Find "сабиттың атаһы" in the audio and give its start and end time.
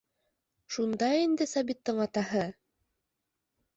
1.53-2.47